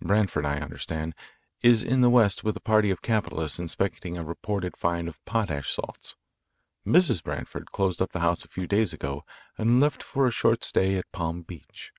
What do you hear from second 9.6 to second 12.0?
left for a short stay at Palm Beach.